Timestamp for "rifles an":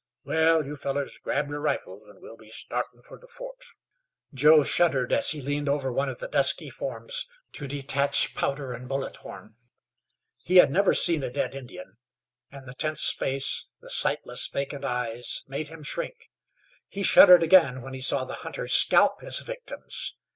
1.59-2.21